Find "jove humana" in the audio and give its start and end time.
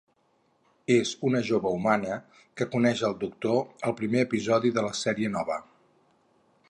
1.49-2.15